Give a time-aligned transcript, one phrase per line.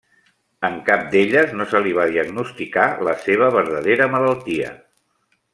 [0.69, 4.77] En cap d'elles no se li va diagnosticar la seva verdadera malaltia.